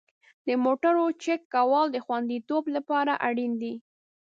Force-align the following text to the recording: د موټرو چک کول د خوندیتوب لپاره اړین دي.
د 0.47 0.49
موټرو 0.63 1.05
چک 1.23 1.41
کول 1.53 1.85
د 1.91 1.97
خوندیتوب 2.05 2.63
لپاره 2.75 3.13
اړین 3.27 3.51
دي. 3.61 3.73